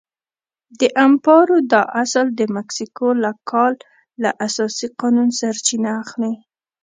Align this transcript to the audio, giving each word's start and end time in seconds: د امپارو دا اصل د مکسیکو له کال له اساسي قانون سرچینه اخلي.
د 0.79 0.81
امپارو 1.05 1.57
دا 1.73 1.81
اصل 2.03 2.25
د 2.39 2.41
مکسیکو 2.55 3.07
له 3.23 3.31
کال 3.49 3.73
له 4.23 4.29
اساسي 4.47 4.87
قانون 4.99 5.29
سرچینه 5.39 5.89
اخلي. 6.03 6.33